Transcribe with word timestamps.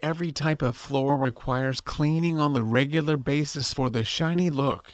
Every 0.00 0.30
type 0.30 0.62
of 0.62 0.76
floor 0.76 1.16
requires 1.16 1.80
cleaning 1.80 2.38
on 2.38 2.52
the 2.52 2.62
regular 2.62 3.16
basis 3.16 3.74
for 3.74 3.90
the 3.90 4.04
shiny 4.04 4.48
look. 4.48 4.92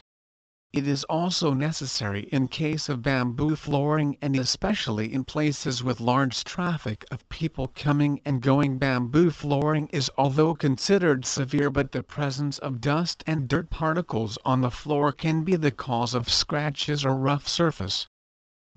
It 0.72 0.86
is 0.86 1.02
also 1.10 1.52
necessary 1.52 2.28
in 2.30 2.46
case 2.46 2.88
of 2.88 3.02
bamboo 3.02 3.56
flooring 3.56 4.16
and 4.22 4.36
especially 4.36 5.12
in 5.12 5.24
places 5.24 5.82
with 5.82 5.98
large 5.98 6.44
traffic 6.44 7.04
of 7.10 7.28
people 7.28 7.72
coming 7.74 8.20
and 8.24 8.40
going. 8.40 8.78
Bamboo 8.78 9.32
flooring 9.32 9.88
is 9.88 10.12
although 10.16 10.54
considered 10.54 11.24
severe 11.26 11.70
but 11.70 11.90
the 11.90 12.04
presence 12.04 12.56
of 12.58 12.80
dust 12.80 13.24
and 13.26 13.48
dirt 13.48 13.68
particles 13.68 14.38
on 14.44 14.60
the 14.60 14.70
floor 14.70 15.10
can 15.10 15.42
be 15.42 15.56
the 15.56 15.72
cause 15.72 16.14
of 16.14 16.30
scratches 16.30 17.04
or 17.04 17.16
rough 17.16 17.48
surface. 17.48 18.06